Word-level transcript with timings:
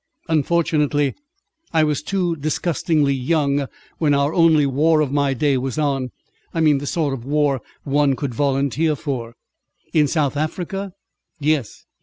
Unfortunately 0.27 1.13
I 1.73 1.83
was 1.83 2.01
too 2.01 2.35
disgustingly 2.35 3.13
young, 3.13 3.67
when 3.99 4.15
our 4.15 4.33
only 4.33 4.65
war 4.65 4.99
of 4.99 5.11
my 5.11 5.35
day 5.35 5.59
was 5.59 5.77
on. 5.77 6.09
I 6.55 6.59
mean, 6.59 6.79
the 6.79 6.87
sort 6.87 7.13
of 7.13 7.23
war 7.23 7.61
one 7.83 8.15
could 8.15 8.33
volunteer 8.33 8.95
for." 8.95 9.35
"In 9.93 10.07
South 10.07 10.35
Africa?" 10.35 10.93
"Yes. 11.39 11.85